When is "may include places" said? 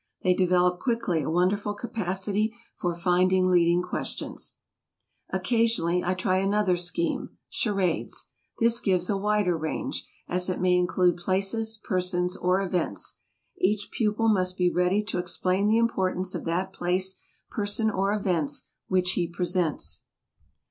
10.59-11.77